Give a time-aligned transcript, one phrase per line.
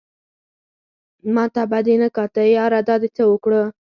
[1.35, 3.61] ماته به دې نه کاته ياره دا دې څه اوکړه